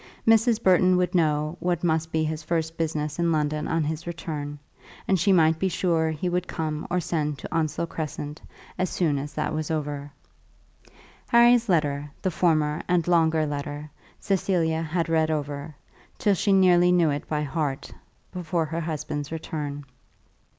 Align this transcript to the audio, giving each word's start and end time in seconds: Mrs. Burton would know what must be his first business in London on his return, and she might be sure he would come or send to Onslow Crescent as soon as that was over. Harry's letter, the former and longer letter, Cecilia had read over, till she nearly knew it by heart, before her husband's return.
Mrs. 0.27 0.63
Burton 0.63 0.97
would 0.97 1.13
know 1.13 1.57
what 1.59 1.83
must 1.83 2.11
be 2.11 2.23
his 2.23 2.41
first 2.41 2.75
business 2.75 3.19
in 3.19 3.31
London 3.31 3.67
on 3.67 3.83
his 3.83 4.07
return, 4.07 4.57
and 5.07 5.19
she 5.19 5.31
might 5.31 5.59
be 5.59 5.69
sure 5.69 6.09
he 6.09 6.27
would 6.27 6.47
come 6.47 6.87
or 6.89 6.99
send 6.99 7.37
to 7.37 7.55
Onslow 7.55 7.85
Crescent 7.85 8.41
as 8.79 8.89
soon 8.89 9.19
as 9.19 9.35
that 9.35 9.53
was 9.53 9.69
over. 9.69 10.11
Harry's 11.27 11.69
letter, 11.69 12.09
the 12.23 12.31
former 12.31 12.81
and 12.87 13.07
longer 13.07 13.45
letter, 13.45 13.91
Cecilia 14.19 14.81
had 14.81 15.07
read 15.07 15.29
over, 15.29 15.75
till 16.17 16.33
she 16.33 16.51
nearly 16.51 16.91
knew 16.91 17.11
it 17.11 17.27
by 17.27 17.43
heart, 17.43 17.91
before 18.31 18.65
her 18.65 18.79
husband's 18.81 19.31
return. 19.31 19.85